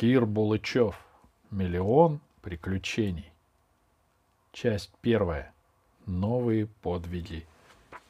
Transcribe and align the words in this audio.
Тахир 0.00 0.24
Булычев. 0.24 0.96
Миллион 1.50 2.20
приключений. 2.40 3.30
Часть 4.50 4.94
первая. 5.02 5.52
Новые 6.06 6.68
подвиги 6.68 7.46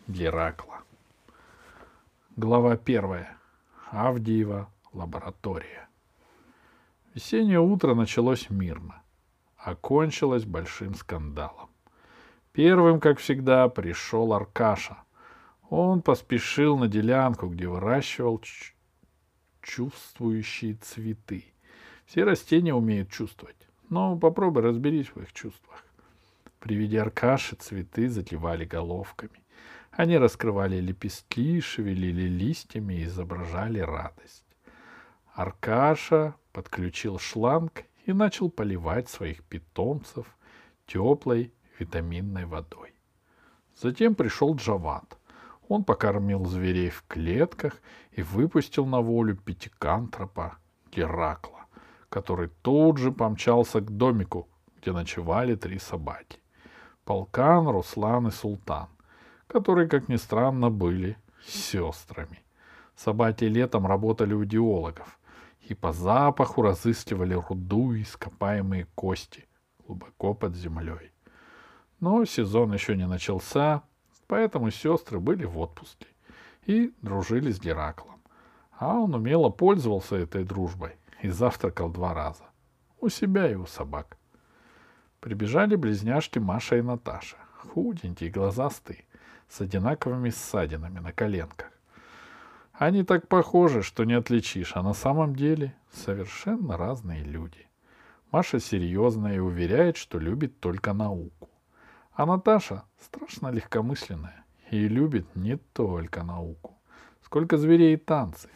Геракла. 0.07 0.83
Глава 2.37 2.77
первая. 2.77 3.37
Авдиева 3.91 4.71
лаборатория. 4.93 5.89
Весеннее 7.13 7.59
утро 7.59 7.97
началось 7.97 8.49
мирно, 8.51 9.03
окончилось 9.57 10.45
большим 10.45 10.95
скандалом. 10.95 11.71
Первым, 12.53 13.01
как 13.01 13.19
всегда, 13.19 13.69
пришел 13.69 14.33
Аркаша. 14.33 14.97
Он 15.71 16.03
поспешил 16.03 16.79
на 16.79 16.87
делянку, 16.87 17.49
где 17.49 17.67
выращивал 17.67 18.41
чувствующие 19.61 20.75
цветы. 20.77 21.53
Все 22.11 22.25
растения 22.25 22.75
умеют 22.75 23.09
чувствовать, 23.09 23.69
но 23.89 24.17
попробуй 24.17 24.63
разберись 24.63 25.11
в 25.15 25.23
их 25.23 25.33
чувствах. 25.33 25.85
При 26.59 26.75
виде 26.75 27.01
аркаши 27.01 27.55
цветы 27.55 28.09
затевали 28.09 28.65
головками. 28.65 29.45
Они 29.93 30.19
раскрывали 30.19 30.81
лепестки, 30.81 31.61
шевелили 31.61 32.23
листьями 32.23 32.95
и 32.95 33.05
изображали 33.05 33.79
радость. 33.79 34.43
Аркаша 35.35 36.35
подключил 36.53 37.21
шланг 37.21 37.85
и 38.07 38.13
начал 38.13 38.51
поливать 38.51 39.09
своих 39.09 39.45
питомцев 39.45 40.27
теплой 40.89 41.55
витаминной 41.79 42.45
водой. 42.45 42.93
Затем 43.81 44.17
пришел 44.17 44.57
Джават. 44.57 45.17
Он 45.69 45.85
покормил 45.85 46.45
зверей 46.47 46.91
в 46.91 47.05
клетках 47.07 47.81
и 48.11 48.23
выпустил 48.23 48.85
на 48.85 49.01
волю 49.01 49.37
пятикантропа 49.37 50.59
Геракла, 50.91 51.60
который 52.11 52.51
тут 52.61 52.99
же 52.99 53.11
помчался 53.11 53.81
к 53.81 53.91
домику, 53.91 54.49
где 54.77 54.93
ночевали 54.93 55.55
три 55.55 55.79
собаки. 55.79 56.39
Полкан, 57.07 57.67
Руслан 57.69 58.29
и 58.29 58.31
Султан, 58.31 58.89
которые, 59.47 59.89
как 59.89 60.09
ни 60.09 60.17
странно, 60.17 60.71
были 60.71 61.17
сестрами. 61.47 62.43
Собаки 62.95 63.45
летом 63.45 63.87
работали 63.87 64.35
у 64.35 64.45
диологов 64.45 65.19
и 65.63 65.73
по 65.73 65.93
запаху 65.93 66.61
разыскивали 66.61 67.33
руду 67.33 67.95
и 67.95 68.03
ископаемые 68.03 68.87
кости 68.95 69.47
глубоко 69.87 70.35
под 70.35 70.55
землей. 70.55 71.13
Но 72.01 72.27
сезон 72.27 72.75
еще 72.75 72.95
не 72.97 73.07
начался, 73.07 73.83
Поэтому 74.31 74.71
сестры 74.71 75.19
были 75.19 75.45
в 75.45 75.59
отпуске 75.59 76.07
и 76.65 76.95
дружили 77.03 77.51
с 77.51 77.61
Гераклом. 77.61 78.23
А 78.79 78.97
он 78.97 79.13
умело 79.13 79.49
пользовался 79.49 80.15
этой 80.15 80.45
дружбой 80.45 80.93
и 81.23 81.29
завтракал 81.29 81.91
два 81.91 82.15
раза. 82.15 82.45
У 83.01 83.09
себя 83.09 83.51
и 83.51 83.55
у 83.55 83.67
собак. 83.67 84.17
Прибежали 85.21 85.77
близняшки 85.77 86.39
Маша 86.39 86.77
и 86.77 86.83
Наташа, 86.83 87.37
худенькие, 87.59 88.31
глазастые, 88.31 89.05
с 89.49 89.61
одинаковыми 89.61 90.31
ссадинами 90.31 90.99
на 90.99 91.13
коленках. 91.13 91.71
Они 92.73 93.05
так 93.05 93.29
похожи, 93.29 93.83
что 93.83 94.05
не 94.05 94.15
отличишь, 94.15 94.73
а 94.75 94.83
на 94.83 94.95
самом 94.95 95.37
деле 95.37 95.75
совершенно 95.93 96.79
разные 96.79 97.23
люди. 97.23 97.69
Маша 98.31 98.61
серьезная 98.61 99.37
и 99.37 99.39
уверяет, 99.39 99.97
что 99.97 100.19
любит 100.19 100.61
только 100.61 100.93
науку. 100.93 101.51
А 102.13 102.27
Наташа 102.27 102.85
страшно 102.99 103.49
легкомысленная 103.49 104.45
и 104.71 104.89
любит 104.89 105.35
не 105.35 105.57
только 105.57 106.23
науку, 106.23 106.79
сколько 107.23 107.59
зверей 107.59 107.95
и 107.95 107.99
танцы. 107.99 108.49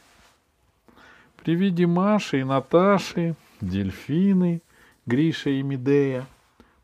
При 1.45 1.57
виде 1.57 1.87
Маши 1.87 2.41
и 2.41 2.45
Наташи, 2.45 3.37
дельфины, 3.61 4.63
Гриша 5.05 5.51
и 5.51 5.63
Медея 5.63 6.27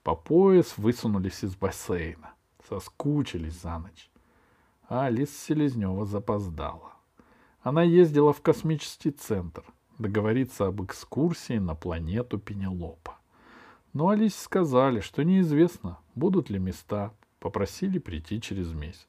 по 0.03 0.15
пояс 0.15 0.77
высунулись 0.77 1.43
из 1.43 1.57
бассейна, 1.57 2.35
соскучились 2.69 3.59
за 3.59 3.79
ночь. 3.79 4.11
А 4.87 5.07
Алиса 5.07 5.33
Селезнева 5.33 6.05
запоздала. 6.05 6.93
Она 7.63 7.83
ездила 7.83 8.35
в 8.35 8.43
космический 8.43 9.13
центр 9.13 9.65
договориться 9.97 10.67
об 10.67 10.85
экскурсии 10.85 11.57
на 11.57 11.75
планету 11.75 12.39
Пенелопа. 12.39 13.17
Но 13.95 14.11
Алисе 14.11 14.39
сказали, 14.39 15.01
что 15.01 15.23
неизвестно, 15.23 15.97
будут 16.15 16.51
ли 16.51 16.59
места, 16.59 17.15
попросили 17.39 17.99
прийти 17.99 18.43
через 18.43 18.75
месяц. 18.75 19.09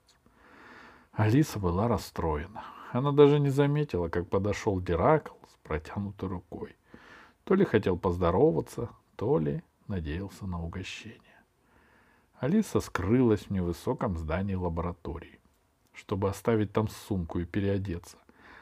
Алиса 1.12 1.60
была 1.60 1.90
расстроена. 1.90 2.64
Она 2.94 3.12
даже 3.12 3.38
не 3.38 3.50
заметила, 3.50 4.08
как 4.08 4.30
подошел 4.30 4.80
Геракл 4.80 5.34
с 5.34 5.41
протянутой 5.64 6.30
рукой. 6.30 6.76
То 7.44 7.56
ли 7.56 7.66
хотел 7.66 7.98
поздороваться, 7.98 8.90
то 9.16 9.40
ли 9.40 9.64
надеялся 9.88 10.46
на 10.46 10.64
угощение. 10.64 11.20
Алиса 12.40 12.80
скрылась 12.80 13.42
в 13.42 13.50
невысоком 13.52 14.18
здании 14.18 14.56
лаборатории, 14.56 15.40
чтобы 15.94 16.30
оставить 16.30 16.74
там 16.74 16.88
сумку 16.88 17.40
и 17.40 17.46
переодеться. 17.46 18.18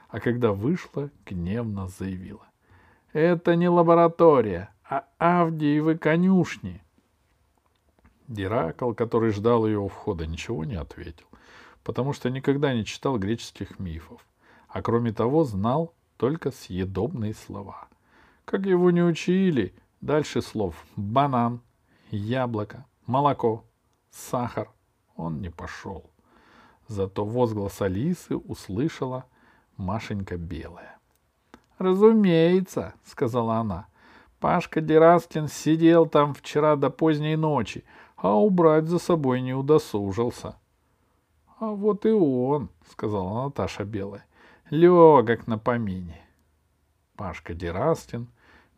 А 0.09 0.19
когда 0.19 0.51
вышла, 0.51 1.11
гневно 1.25 1.87
заявила. 1.87 2.45
«Это 3.13 3.55
не 3.55 3.69
лаборатория, 3.69 4.73
а 4.89 5.07
Авдиевы 5.19 5.97
конюшни. 5.97 6.81
Геракл, 8.27 8.93
который 8.93 9.31
ждал 9.31 9.67
ее 9.67 9.79
у 9.79 9.87
входа, 9.87 10.25
ничего 10.25 10.65
не 10.65 10.75
ответил, 10.75 11.27
потому 11.83 12.13
что 12.13 12.29
никогда 12.29 12.73
не 12.73 12.85
читал 12.85 13.19
греческих 13.19 13.77
мифов, 13.79 14.25
а 14.67 14.81
кроме 14.81 15.11
того 15.11 15.43
знал 15.43 15.93
только 16.19 16.51
съедобные 16.51 17.33
слова. 17.33 17.87
Как 18.43 18.65
его 18.65 18.91
не 18.91 19.01
учили, 19.01 19.73
дальше 20.01 20.41
слов 20.41 20.75
банан, 20.97 21.61
яблоко, 22.11 22.85
молоко, 23.05 23.63
сахар 24.11 24.69
он 25.15 25.39
не 25.39 25.49
пошел. 25.49 26.11
Зато 26.87 27.23
возглас 27.23 27.81
Алисы 27.81 28.35
услышала 28.35 29.25
Машенька 29.77 30.35
Белая. 30.35 30.97
«Разумеется»,— 31.77 32.95
сказала 33.05 33.55
она,— 33.55 33.87
Пашка 34.41 34.81
Дераскин 34.81 35.47
сидел 35.47 36.05
там 36.05 36.33
вчера 36.33 36.75
до 36.75 36.89
поздней 36.89 37.37
ночи, 37.37 37.85
а 38.17 38.35
убрать 38.35 38.87
за 38.87 38.99
собой 38.99 39.39
не 39.39 39.53
удосужился.— 39.53 40.57
А 41.59 41.67
вот 41.67 42.05
и 42.05 42.11
он,— 42.11 42.69
сказала 42.91 43.45
Наташа 43.45 43.85
Белая,— 43.85 44.25
легок 44.69 45.47
на 45.47 45.57
помине. 45.57 46.21
Пашка 47.15 47.53
Дераскин 47.53 48.27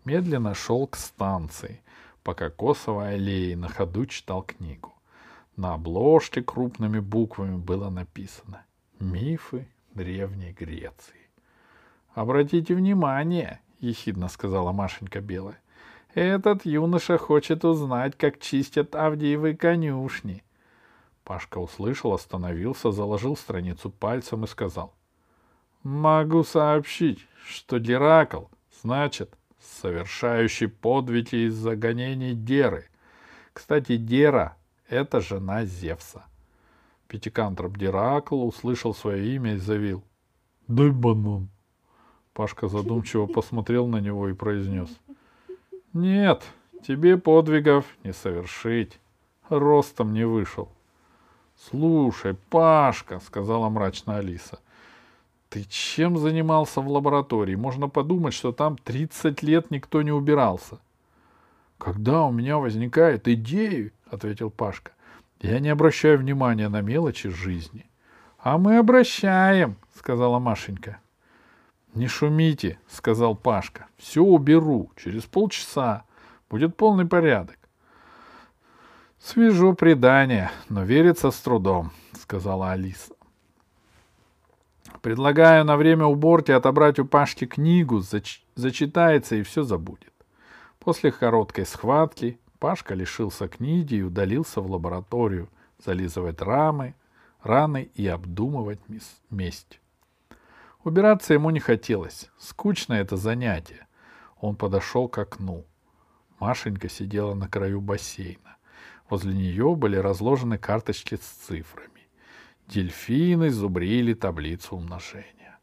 медленно 0.05 0.53
шел 0.53 0.87
к 0.87 0.95
станции, 0.95 1.81
по 2.23 2.33
кокосовой 2.33 3.15
аллее 3.15 3.57
на 3.57 3.67
ходу 3.67 4.05
читал 4.05 4.43
книгу. 4.43 4.93
На 5.55 5.73
обложке 5.73 6.41
крупными 6.41 6.99
буквами 6.99 7.57
было 7.57 7.89
написано 7.89 8.65
«Мифы 8.99 9.67
Древней 9.93 10.53
Греции». 10.53 11.29
Обратите 12.13 12.75
внимание,— 12.75 13.59
ехидно 13.81 14.29
сказала 14.29 14.71
Машенька 14.71 15.21
Белая. 15.21 15.59
«Этот 16.13 16.65
юноша 16.65 17.17
хочет 17.17 17.65
узнать, 17.65 18.17
как 18.17 18.39
чистят 18.39 18.95
Авдеевы 18.95 19.55
конюшни». 19.55 20.43
Пашка 21.23 21.57
услышал, 21.57 22.13
остановился, 22.13 22.91
заложил 22.91 23.35
страницу 23.35 23.89
пальцем 23.89 24.43
и 24.43 24.47
сказал. 24.47 24.93
«Могу 25.83 26.43
сообщить, 26.43 27.25
что 27.47 27.79
Геракл 27.79 28.45
значит 28.81 29.35
совершающий 29.59 30.67
подвиги 30.67 31.47
из 31.47 31.55
загонений 31.55 32.33
Деры. 32.33 32.85
Кстати, 33.53 33.97
Дера— 33.97 34.57
это 34.89 35.21
жена 35.21 35.65
Зевса. 35.65 36.23
Пятикантроп 37.07 37.77
Деракл 37.77 38.45
услышал 38.45 38.93
свое 38.93 39.35
имя 39.35 39.55
и 39.55 39.57
завил. 39.57 40.03
«Дай 40.67 40.89
банан». 40.89 41.49
Пашка 42.33 42.67
задумчиво 42.67 43.25
посмотрел 43.25 43.87
на 43.87 43.97
него 43.97 44.29
и 44.29 44.33
произнес. 44.33 44.89
«Нет, 45.93 46.43
тебе 46.87 47.17
подвигов 47.17 47.85
не 48.03 48.13
совершить. 48.13 48.99
Ростом 49.49 50.13
не 50.13 50.25
вышел». 50.25 50.69
«Слушай, 51.69 52.35
Пашка»,— 52.49 53.19
сказала 53.25 53.67
мрачно 53.69 54.17
Алиса,— 54.17 54.59
«ты 55.51 55.65
чем 55.65 56.17
занимался 56.17 56.79
в 56.79 56.89
лаборатории? 56.89 57.55
Можно 57.55 57.89
подумать, 57.89 58.33
что 58.33 58.53
там 58.53 58.77
30 58.77 59.43
лет 59.43 59.69
никто 59.69 60.01
не 60.01 60.11
убирался». 60.11 60.79
«Когда 61.77 62.23
у 62.23 62.31
меня 62.31 62.57
возникает 62.57 63.27
идея,— 63.27 63.91
ответил 64.09 64.49
Пашка,— 64.49 64.93
я 65.41 65.59
не 65.59 65.67
обращаю 65.67 66.19
внимания 66.19 66.69
на 66.69 66.79
мелочи 66.81 67.27
жизни». 67.27 67.85
«А 68.39 68.57
мы 68.57 68.77
обращаем»,— 68.77 69.75
сказала 69.93 70.39
Машенька. 70.39 71.01
«Не 71.95 72.07
шумите»,— 72.07 72.79
сказал 72.87 73.35
Пашка. 73.35 73.87
«Все 73.97 74.23
уберу. 74.23 74.89
Через 74.95 75.23
полчаса. 75.23 76.05
Будет 76.49 76.77
полный 76.77 77.05
порядок». 77.05 77.59
«Свежу 79.19 79.73
предание, 79.73 80.49
но 80.69 80.83
верится 80.83 81.29
с 81.29 81.39
трудом»,— 81.41 81.91
сказала 82.13 82.71
Алиса. 82.71 83.13
Предлагаю 85.01 85.65
на 85.65 85.77
время 85.77 86.05
уборки 86.05 86.51
отобрать 86.51 86.99
у 86.99 87.05
Пашки 87.05 87.45
книгу, 87.45 87.99
зач... 87.99 88.43
зачитается 88.55 89.35
и 89.35 89.43
все 89.43 89.63
забудет. 89.63 90.13
После 90.79 91.11
короткой 91.11 91.65
схватки 91.65 92.39
Пашка 92.59 92.93
лишился 92.93 93.47
книги 93.47 93.95
и 93.95 94.03
удалился 94.03 94.61
в 94.61 94.69
лабораторию 94.69 95.49
зализывать 95.83 96.41
рамы, 96.41 96.93
раны 97.41 97.89
и 97.95 98.05
обдумывать 98.05 98.79
месть. 99.31 99.79
Убираться 100.83 101.33
ему 101.33 101.49
не 101.49 101.59
хотелось. 101.59 102.29
Скучно 102.37 102.93
это 102.93 103.17
занятие. 103.17 103.87
Он 104.39 104.55
подошел 104.55 105.07
к 105.07 105.17
окну. 105.17 105.65
Машенька 106.39 106.89
сидела 106.89 107.33
на 107.33 107.47
краю 107.47 107.81
бассейна. 107.81 108.57
Возле 109.09 109.33
нее 109.33 109.75
были 109.75 109.97
разложены 109.97 110.59
карточки 110.59 111.15
с 111.15 111.47
цифрами. 111.47 111.90
Дельфины 112.67 113.49
зубрили 113.49 114.13
таблицу 114.13 114.75
умножения. 114.77 115.59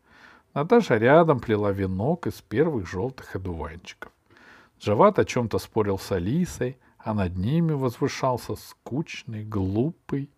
Наташа 0.55 0.97
рядом 0.97 1.41
плела 1.41 1.73
венок 1.73 2.27
из 2.27 2.41
первых 2.43 2.89
желтых 2.89 3.37
одуванчиков. 3.37 4.13
Джават 4.81 5.19
о 5.19 5.25
чем-то 5.25 5.59
спорил 5.59 5.99
с 5.99 6.13
Алисой, 6.13 6.79
а 6.99 7.15
над 7.15 7.37
ними 7.37 7.73
возвышался 7.73 8.55
скучный, 8.57 9.45
глупый, 9.45 10.31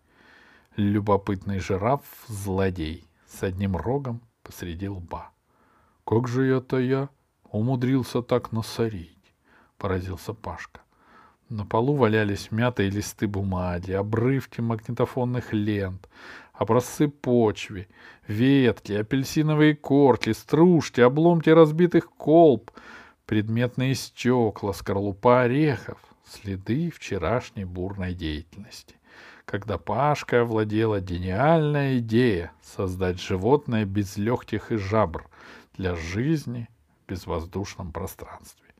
любопытный 0.75 1.59
жираф-злодей 1.59 3.05
с 3.27 3.43
одним 3.43 3.75
рогом 3.75 4.21
посреди 4.43 4.87
лба.— 4.87 5.31
Как 6.05 6.27
же 6.27 6.45
это 6.45 6.77
я 6.77 7.09
умудрился 7.43 8.21
так 8.21 8.51
насорить?— 8.51 9.33
поразился 9.77 10.33
Пашка. 10.33 10.81
На 11.49 11.65
полу 11.65 11.95
валялись 11.95 12.49
мятые 12.51 12.89
листы 12.89 13.27
бумаги, 13.27 13.91
обрывки 13.91 14.61
магнитофонных 14.61 15.51
лент, 15.51 16.07
образцы 16.61 17.07
почвы, 17.07 17.87
ветки, 18.27 18.93
апельсиновые 18.93 19.75
корки, 19.75 20.31
стружки, 20.31 21.01
обломки 21.01 21.49
разбитых 21.49 22.11
колб, 22.11 22.69
предметные 23.25 23.95
стекла, 23.95 24.71
скорлупа 24.73 25.41
орехов, 25.41 25.97
следы 26.23 26.91
вчерашней 26.91 27.65
бурной 27.65 28.13
деятельности 28.13 28.95
когда 29.45 29.77
Пашка 29.77 30.41
овладела 30.41 31.01
гениальная 31.01 31.97
идея 31.97 32.53
создать 32.63 33.19
животное 33.19 33.83
без 33.83 34.15
легких 34.15 34.71
и 34.71 34.77
жабр 34.77 35.27
для 35.73 35.95
жизни 35.95 36.69
в 37.03 37.09
безвоздушном 37.09 37.91
пространстве. 37.91 38.70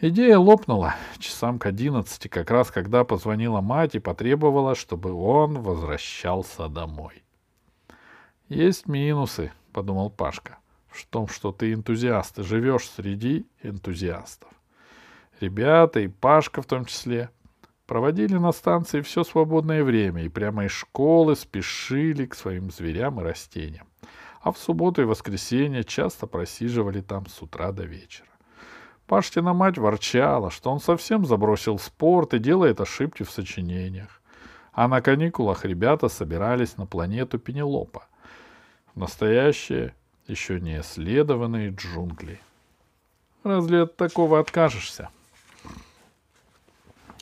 Идея 0.00 0.38
лопнула 0.38 0.94
часам 1.18 1.58
к 1.58 1.66
одиннадцати, 1.66 2.28
как 2.28 2.52
раз 2.52 2.70
когда 2.70 3.02
позвонила 3.02 3.60
мать 3.60 3.96
и 3.96 3.98
потребовала, 3.98 4.76
чтобы 4.76 5.12
он 5.12 5.60
возвращался 5.60 6.68
домой. 6.68 7.24
«Есть 8.48 8.86
минусы»,— 8.86 9.50
подумал 9.72 10.08
Пашка,— 10.08 10.58
«в 10.88 11.04
том, 11.06 11.26
что 11.26 11.50
ты 11.50 11.72
энтузиаст 11.72 12.38
и 12.38 12.44
живешь 12.44 12.88
среди 12.88 13.44
энтузиастов. 13.60 14.48
Ребята 15.40 15.98
и 15.98 16.06
Пашка 16.06 16.62
в 16.62 16.66
том 16.66 16.84
числе 16.84 17.30
проводили 17.88 18.36
на 18.36 18.52
станции 18.52 19.00
все 19.00 19.24
свободное 19.24 19.82
время 19.82 20.22
и 20.22 20.28
прямо 20.28 20.66
из 20.66 20.70
школы 20.70 21.34
спешили 21.34 22.26
к 22.26 22.36
своим 22.36 22.70
зверям 22.70 23.20
и 23.20 23.24
растениям. 23.24 23.88
А 24.42 24.52
в 24.52 24.58
субботу 24.58 25.02
и 25.02 25.06
воскресенье 25.06 25.82
часто 25.82 26.28
просиживали 26.28 27.00
там 27.00 27.26
с 27.26 27.42
утра 27.42 27.72
до 27.72 27.82
вечера. 27.82 28.28
Паштина 29.08 29.54
мать 29.54 29.78
ворчала, 29.78 30.50
что 30.50 30.70
он 30.70 30.80
совсем 30.80 31.24
забросил 31.24 31.78
спорт 31.78 32.34
и 32.34 32.38
делает 32.38 32.78
ошибки 32.82 33.22
в 33.22 33.30
сочинениях. 33.30 34.20
А 34.72 34.86
на 34.86 35.00
каникулах 35.00 35.64
ребята 35.64 36.08
собирались 36.08 36.76
на 36.76 36.86
планету 36.86 37.38
Пенелопа. 37.38 38.06
В 38.94 39.00
настоящие, 39.00 39.94
еще 40.26 40.60
не 40.60 40.80
исследованные 40.80 41.70
джунгли. 41.70 42.38
Разве 43.44 43.84
от 43.84 43.96
такого 43.96 44.40
откажешься? 44.40 45.08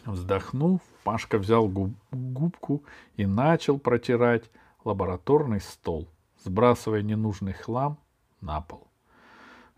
Вздохнув, 0.04 0.80
Пашка 1.04 1.38
взял 1.38 1.68
губ 1.68 1.92
губку 2.10 2.82
и 3.16 3.26
начал 3.26 3.78
протирать 3.78 4.50
лабораторный 4.84 5.60
стол, 5.60 6.08
сбрасывая 6.44 7.02
ненужный 7.02 7.52
хлам 7.52 7.96
на 8.40 8.60
пол. 8.60 8.88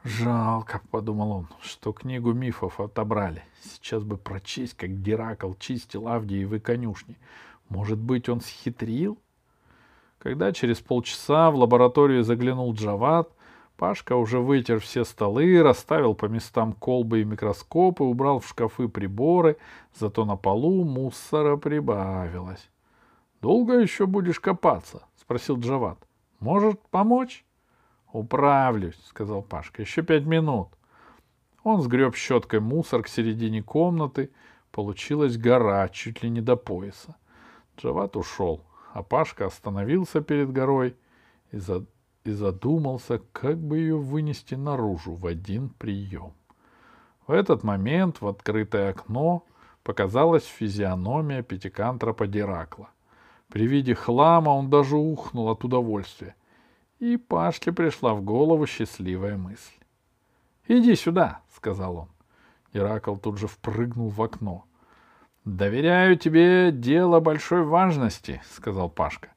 Жалко,— 0.04 0.80
подумал 0.90 1.32
он,— 1.32 1.48
что 1.60 1.92
книгу 1.92 2.32
мифов 2.32 2.80
отобрали. 2.80 3.42
Сейчас 3.62 4.04
бы 4.04 4.16
прочесть, 4.16 4.74
как 4.74 4.90
Геракл 4.90 5.54
чистил 5.58 6.08
Авдиевы 6.08 6.60
конюшни. 6.60 7.16
Может 7.68 7.98
быть, 7.98 8.28
он 8.28 8.40
схитрил? 8.40 9.18
Когда 10.18 10.52
через 10.52 10.78
полчаса 10.78 11.50
в 11.50 11.56
лабораторию 11.56 12.24
заглянул 12.24 12.72
Джават, 12.74 13.30
Пашка 13.78 14.16
уже 14.16 14.40
вытер 14.40 14.80
все 14.80 15.04
столы, 15.04 15.62
расставил 15.62 16.14
по 16.14 16.26
местам 16.26 16.72
колбы 16.72 17.20
и 17.20 17.24
микроскопы, 17.24 18.02
убрал 18.02 18.40
в 18.40 18.48
шкафы 18.48 18.88
приборы, 18.88 19.56
зато 19.94 20.24
на 20.24 20.36
полу 20.36 20.82
мусора 20.82 21.56
прибавилось.— 21.56 22.70
Долго 23.40 23.74
еще 23.74 24.06
будешь 24.06 24.40
копаться?— 24.40 25.04
спросил 25.16 25.60
Джават.— 25.60 25.98
Может, 26.40 26.80
помочь? 26.90 27.44
«Управлюсь»,— 28.12 28.98
сказал 29.08 29.42
Пашка. 29.42 29.82
«Еще 29.82 30.02
пять 30.02 30.24
минут». 30.24 30.68
Он 31.62 31.82
сгреб 31.82 32.16
щеткой 32.16 32.60
мусор 32.60 33.02
к 33.02 33.08
середине 33.08 33.62
комнаты. 33.62 34.30
Получилась 34.70 35.36
гора 35.36 35.88
чуть 35.88 36.22
ли 36.22 36.30
не 36.30 36.40
до 36.40 36.56
пояса. 36.56 37.16
Джават 37.76 38.16
ушел, 38.16 38.64
а 38.92 39.02
Пашка 39.02 39.46
остановился 39.46 40.20
перед 40.20 40.52
горой 40.52 40.96
и, 41.52 41.58
за... 41.58 41.84
и 42.24 42.30
задумался, 42.30 43.20
как 43.32 43.58
бы 43.58 43.78
ее 43.78 43.98
вынести 43.98 44.54
наружу 44.54 45.14
в 45.14 45.26
один 45.26 45.68
прием. 45.70 46.32
В 47.26 47.32
этот 47.32 47.62
момент 47.62 48.20
в 48.20 48.26
открытое 48.26 48.90
окно 48.90 49.44
показалась 49.82 50.44
физиономия 50.44 51.42
пятикантропа 51.42 52.26
Диракла. 52.26 52.88
При 53.48 53.66
виде 53.66 53.94
хлама 53.94 54.50
он 54.50 54.70
даже 54.70 54.96
ухнул 54.96 55.50
от 55.50 55.64
удовольствия. 55.64 56.34
И 56.98 57.16
Пашке 57.16 57.72
пришла 57.72 58.14
в 58.14 58.22
голову 58.22 58.66
счастливая 58.66 59.36
мысль. 59.36 59.78
«Иди 60.66 60.96
сюда»,— 60.96 61.40
сказал 61.54 61.96
он. 61.96 62.08
Иракл 62.72 63.16
тут 63.16 63.38
же 63.38 63.46
впрыгнул 63.46 64.08
в 64.08 64.20
окно. 64.20 64.64
«Доверяю 65.44 66.16
тебе 66.18 66.72
дело 66.72 67.20
большой 67.20 67.62
важности»,— 67.62 68.42
сказал 68.54 68.90
Пашка. 68.90 69.28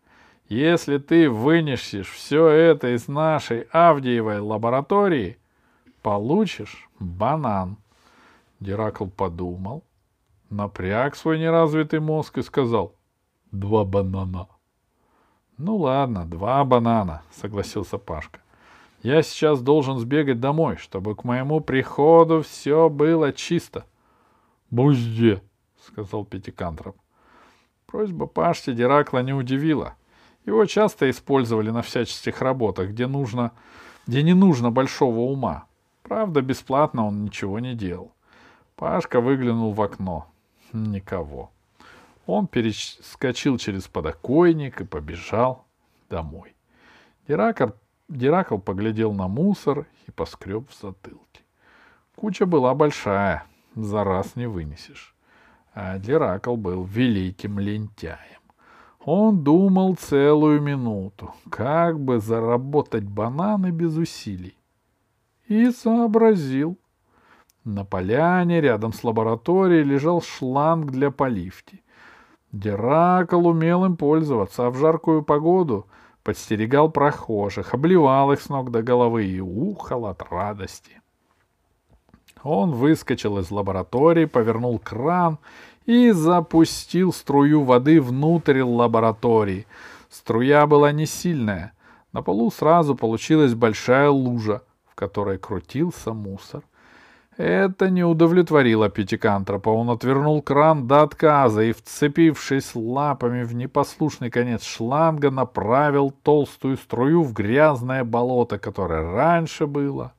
«Если 0.50 0.98
ты 0.98 1.30
вынесешь 1.30 2.10
все 2.10 2.48
это 2.48 2.94
из 2.94 3.08
нашей 3.08 3.68
Авдиевой 3.72 4.40
лаборатории, 4.40 5.38
получишь 6.02 6.90
банан». 7.00 7.78
Геракл 8.60 9.06
подумал, 9.06 9.84
напряг 10.50 11.16
свой 11.16 11.40
неразвитый 11.40 12.00
мозг 12.00 12.40
и 12.40 12.42
сказал 12.42 12.96
«Два 13.52 13.86
банана». 13.86 14.48
Ну 15.64 15.78
ладно, 15.78 16.26
два 16.26 16.66
банана, 16.66 17.22
согласился 17.30 18.00
Пашка. 18.00 18.40
Я 19.04 19.22
сейчас 19.22 19.62
должен 19.62 20.00
сбегать 20.00 20.40
домой, 20.40 20.78
чтобы 20.78 21.16
к 21.16 21.24
моему 21.24 21.62
приходу 21.62 22.42
все 22.42 22.90
было 22.90 23.32
чисто. 23.32 23.86
Бузде, 24.72 25.44
сказал 25.86 26.26
Пятикантроп. 26.26 26.98
Просьба 27.86 28.26
Пашки 28.26 28.74
Диракла 28.74 29.20
не 29.20 29.34
удивила. 29.34 29.94
Его 30.48 30.66
часто 30.66 31.08
использовали 31.12 31.70
на 31.70 31.84
всяческих 31.84 32.42
работах, 32.42 32.90
где 32.90 33.06
нужно, 33.06 33.52
где 34.08 34.24
не 34.24 34.34
нужно 34.34 34.72
большого 34.72 35.20
ума. 35.20 35.66
Правда, 36.02 36.42
бесплатно 36.42 37.06
он 37.06 37.26
ничего 37.26 37.60
не 37.60 37.76
делал. 37.76 38.12
Пашка 38.76 39.22
выглянул 39.22 39.74
в 39.74 39.82
окно. 39.84 40.26
Никого. 40.74 41.52
Он 42.26 42.48
перескочил 42.48 43.58
через 43.58 43.88
подоконник 43.88 44.82
и 44.82 44.86
побежал 44.86 45.66
домой. 46.10 46.56
Диракл, 47.28 47.70
Диракл 48.10 48.58
поглядел 48.58 49.14
на 49.14 49.28
мусор 49.28 49.88
и 50.08 50.12
поскреб 50.12 50.70
в 50.70 50.80
затылке. 50.80 51.42
Куча 52.16 52.46
была 52.46 52.74
большая, 52.76 53.46
за 53.76 54.04
раз 54.04 54.36
не 54.36 54.48
вынесешь. 54.48 55.16
А 55.74 55.98
Диракл 55.98 56.56
был 56.56 56.84
великим 56.84 57.60
лентяем. 57.60 58.42
Он 59.04 59.44
думал 59.44 59.96
целую 59.96 60.62
минуту, 60.62 61.34
как 61.50 62.00
бы 62.00 62.20
заработать 62.20 63.04
бананы 63.04 63.72
без 63.72 63.96
усилий. 63.98 64.58
И 65.48 65.72
сообразил. 65.72 66.78
На 67.64 67.84
поляне 67.84 68.62
рядом 68.62 68.94
с 68.94 69.04
лабораторией 69.04 69.84
лежал 69.84 70.22
шланг 70.22 70.92
для 70.92 71.10
поливки. 71.12 71.82
Геракл 72.52 73.48
умел 73.48 73.86
им 73.86 73.96
пользоваться, 73.96 74.68
а 74.68 74.70
в 74.70 74.78
жаркую 74.78 75.24
погоду 75.24 75.88
подстерегал 76.24 76.92
прохожих, 76.92 77.74
обливал 77.74 78.32
их 78.32 78.42
с 78.42 78.50
ног 78.50 78.72
до 78.72 78.82
головы 78.84 79.26
и 79.26 79.40
ухал 79.40 80.06
от 80.06 80.22
радости. 80.30 81.02
Он 82.44 82.72
выскочил 82.72 83.38
из 83.38 83.52
лаборатории, 83.52 84.26
повернул 84.26 84.80
кран 84.80 85.38
и 85.86 86.12
запустил 86.12 87.14
струю 87.14 87.64
воды 87.64 88.02
внутрь 88.02 88.62
лаборатории. 88.62 89.68
Струя 90.10 90.66
была 90.68 90.92
не 90.92 91.06
сильная, 91.06 91.74
На 92.12 92.22
полу 92.22 92.52
сразу 92.52 92.96
получилась 92.96 93.54
большая 93.54 94.10
лужа, 94.10 94.64
в 94.86 94.96
которой 94.96 95.38
крутился 95.38 96.12
мусор. 96.14 96.62
Это 97.38 97.90
не 97.90 98.04
удовлетворило 98.04 98.90
Пятикантропа. 98.90 99.70
Он 99.70 99.90
отвернул 99.90 100.42
кран 100.42 100.88
до 100.88 101.04
отказа 101.04 101.64
и, 101.64 101.72
вцепившись 101.72 102.76
лапами 102.76 103.44
в 103.44 103.56
непослушный 103.56 104.30
конец 104.30 104.64
шланга, 104.64 105.32
направил 105.32 106.12
толстую 106.12 106.78
струю 106.78 107.24
в 107.24 107.34
грязное 107.34 108.04
болото, 108.04 108.60
которое 108.60 109.02
раньше 109.14 109.66
было 109.66 110.14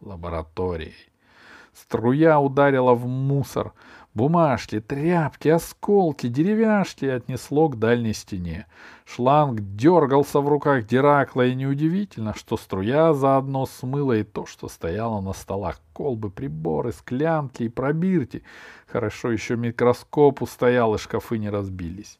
лабораторией. 0.00 0.94
Струя 1.74 2.38
ударила 2.38 2.94
в 2.94 3.06
мусор. 3.06 3.72
Бумажки, 4.16 4.80
тряпки, 4.80 5.48
осколки, 5.48 6.28
деревяшки 6.28 7.04
отнесло 7.04 7.68
к 7.68 7.78
дальней 7.78 8.14
стене. 8.14 8.66
Шланг 9.04 9.60
дергался 9.76 10.40
в 10.40 10.48
руках 10.48 10.86
Диракла, 10.86 11.44
и 11.44 11.54
неудивительно, 11.54 12.32
что 12.34 12.56
струя 12.56 13.12
заодно 13.12 13.66
смыла 13.66 14.16
и 14.16 14.22
то, 14.22 14.46
что 14.46 14.70
стояло 14.70 15.20
на 15.20 15.34
столах. 15.34 15.82
Колбы, 15.92 16.30
приборы, 16.30 16.92
склянки 16.92 17.64
и 17.64 17.68
пробирки. 17.68 18.42
Хорошо 18.86 19.32
еще 19.32 19.54
микроскоп 19.54 20.40
устоял, 20.40 20.94
и 20.94 20.98
шкафы 20.98 21.36
не 21.36 21.50
разбились. 21.50 22.18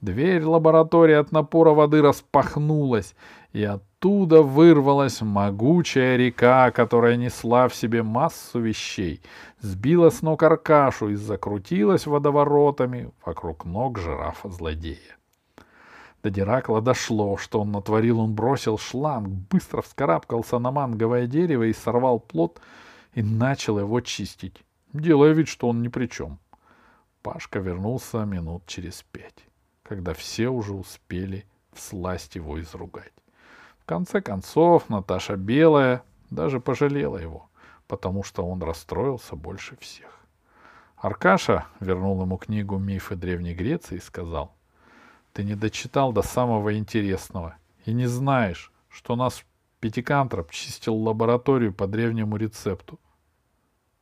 Дверь 0.00 0.42
лаборатории 0.44 1.16
от 1.16 1.30
напора 1.30 1.72
воды 1.72 2.00
распахнулась, 2.00 3.14
и 3.52 3.64
оттуда 3.98 4.42
вырвалась 4.42 5.20
могучая 5.20 6.16
река, 6.16 6.70
которая 6.70 7.16
несла 7.16 7.68
в 7.68 7.74
себе 7.74 8.02
массу 8.02 8.60
вещей, 8.60 9.20
сбила 9.60 10.10
с 10.10 10.22
ног 10.22 10.42
Аркашу 10.42 11.10
и 11.10 11.14
закрутилась 11.16 12.06
водоворотами 12.06 13.10
вокруг 13.24 13.64
ног 13.64 13.98
жирафа-злодея. 13.98 15.16
До 16.22 16.30
Диракла 16.30 16.80
дошло, 16.80 17.36
что 17.36 17.60
он 17.60 17.70
натворил. 17.70 18.20
Он 18.20 18.34
бросил 18.34 18.76
шланг, 18.78 19.28
быстро 19.28 19.82
вскарабкался 19.82 20.58
на 20.58 20.70
манговое 20.70 21.26
дерево 21.26 21.64
и 21.64 21.72
сорвал 21.72 22.18
плод 22.18 22.60
и 23.14 23.22
начал 23.22 23.78
его 23.78 24.00
чистить, 24.00 24.64
делая 24.92 25.32
вид, 25.32 25.48
что 25.48 25.68
он 25.68 25.82
ни 25.82 25.88
при 25.88 26.06
чем. 26.06 26.38
Пашка 27.22 27.60
вернулся 27.60 28.24
минут 28.24 28.62
через 28.66 29.04
пять 29.12 29.48
когда 29.88 30.12
все 30.12 30.48
уже 30.48 30.74
успели 30.74 31.46
всласть 31.72 32.36
его 32.36 32.60
изругать. 32.60 33.12
Конце 33.88 34.20
концов, 34.20 34.90
Наташа 34.90 35.36
Белая 35.36 36.02
даже 36.28 36.60
пожалела 36.60 37.16
его, 37.16 37.48
потому 37.86 38.22
что 38.22 38.46
он 38.46 38.62
расстроился 38.62 39.34
больше 39.34 39.78
всех. 39.78 40.10
Аркаша 40.98 41.64
вернул 41.80 42.20
ему 42.20 42.36
книгу 42.36 42.76
«Мифы 42.76 43.16
Древней 43.16 43.54
Греции» 43.54 43.96
и 43.96 44.00
сказал, 44.00 44.54
«Ты 45.32 45.42
не 45.42 45.54
дочитал 45.54 46.12
до 46.12 46.20
самого 46.20 46.76
интересного 46.76 47.56
и 47.86 47.94
не 47.94 48.06
знаешь, 48.06 48.70
что 48.90 49.16
нас 49.16 49.42
Пятикантроп 49.80 50.50
чистил 50.50 50.94
лабораторию 50.94 51.72
по 51.72 51.86
древнему 51.86 52.36
рецепту». 52.36 53.00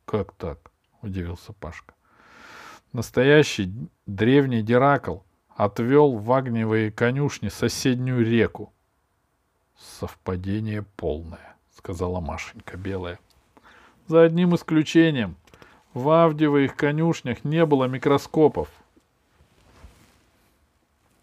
«Как 0.03 0.33
так?»— 0.33 0.69
удивился 1.01 1.53
Пашка. 1.53 1.93
Настоящий 2.91 3.73
древний 4.05 4.63
Диракл 4.63 5.19
отвел 5.55 6.17
в 6.17 6.29
огневые 6.33 6.91
конюшни 6.91 7.47
соседнюю 7.47 8.25
реку. 8.25 8.73
Совпадение 9.77 10.83
полное, 10.95 11.55
сказала 11.75 12.19
Машенька 12.19 12.77
Белая. 12.77 13.19
За 14.07 14.23
одним 14.23 14.55
исключением. 14.55 15.35
В 15.93 16.09
Авдевых 16.09 16.75
конюшнях 16.75 17.43
не 17.43 17.65
было 17.65 17.85
микроскопов. 17.85 18.69